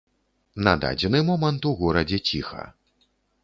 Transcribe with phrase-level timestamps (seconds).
[0.67, 2.69] На дадзены момант у горадзе ціха.